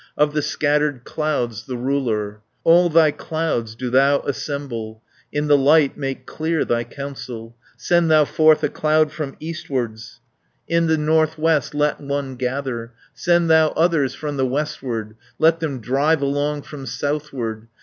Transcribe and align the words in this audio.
Of 0.17 0.33
the 0.33 0.41
scattered 0.41 1.03
clouds 1.03 1.67
the 1.67 1.77
ruler, 1.77 2.41
320 2.63 2.63
All 2.63 2.89
thy 2.89 3.11
clouds 3.11 3.75
do 3.75 3.91
thou 3.91 4.21
assemble, 4.21 5.03
In 5.31 5.45
the 5.45 5.55
light 5.59 5.95
make 5.95 6.25
clear 6.25 6.65
thy 6.65 6.83
counsel, 6.85 7.55
Send 7.77 8.09
thou 8.09 8.25
forth 8.25 8.63
a 8.63 8.69
cloud 8.69 9.11
from 9.11 9.37
eastwards 9.39 10.19
In 10.67 10.87
the 10.87 10.97
north 10.97 11.37
west 11.37 11.75
let 11.75 12.01
one 12.01 12.35
gather, 12.35 12.93
Send 13.13 13.47
thou 13.47 13.67
others 13.77 14.15
from 14.15 14.37
the 14.37 14.47
westward, 14.47 15.15
Let 15.37 15.59
them 15.59 15.79
drive 15.79 16.23
along 16.23 16.63
from 16.63 16.87
southward. 16.87 17.67